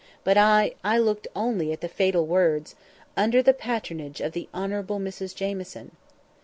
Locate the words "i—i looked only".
0.35-1.71